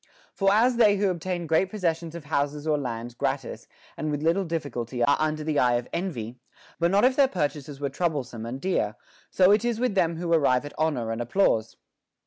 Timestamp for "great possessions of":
1.45-2.25